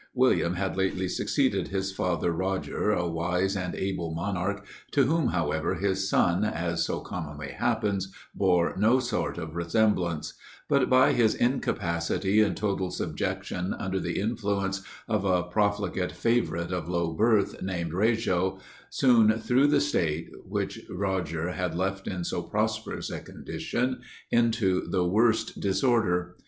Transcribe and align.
William 0.15 0.55
had 0.55 0.75
lately 0.75 1.07
succeeded 1.07 1.67
his 1.67 1.91
father 1.91 2.31
Roger, 2.31 2.89
a 2.89 3.07
wise 3.07 3.55
and 3.55 3.75
able 3.75 4.15
monarch, 4.15 4.65
to 4.89 5.03
whom 5.03 5.27
however 5.27 5.75
his 5.75 6.09
son, 6.09 6.43
as 6.43 6.83
so 6.83 7.01
commonly 7.01 7.49
happens, 7.49 8.11
bore 8.33 8.75
no 8.79 8.99
sort 8.99 9.37
of 9.37 9.55
resemblance; 9.55 10.33
but 10.67 10.89
by 10.89 11.13
his 11.13 11.35
incapacity 11.35 12.39
and 12.41 12.57
total 12.57 12.89
subjection 12.89 13.75
under 13.75 13.99
the 13.99 14.19
influence 14.19 14.81
of 15.07 15.23
a 15.23 15.43
profligate 15.43 16.13
favourite 16.13 16.71
of 16.71 16.89
low 16.89 17.13
birth, 17.13 17.61
named 17.61 17.93
Wrajo, 17.93 18.57
soon 18.89 19.31
threw 19.37 19.67
the 19.67 19.79
state, 19.79 20.31
which 20.43 20.79
Roger 20.89 21.51
had 21.51 21.75
left 21.75 22.07
in 22.07 22.23
so 22.23 22.41
prosperous 22.41 23.11
a 23.11 23.19
condition, 23.19 24.01
into 24.31 24.81
the 24.89 25.05
worst 25.05 25.59
disorder. 25.61 26.35